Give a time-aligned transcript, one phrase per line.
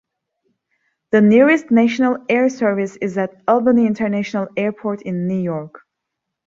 [1.11, 5.81] The nearest national air service is at Albany International Airport in New York.